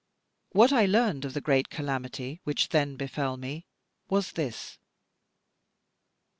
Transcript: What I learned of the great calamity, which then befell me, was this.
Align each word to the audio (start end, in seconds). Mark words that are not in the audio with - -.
What 0.53 0.73
I 0.73 0.87
learned 0.87 1.25
of 1.25 1.35
the 1.35 1.41
great 1.41 1.69
calamity, 1.69 2.41
which 2.43 2.69
then 2.69 2.95
befell 2.95 3.37
me, 3.37 3.67
was 4.09 4.31
this. 4.31 4.79